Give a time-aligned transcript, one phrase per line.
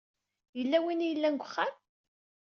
[0.57, 1.75] Yella win i yellan deg uxxam?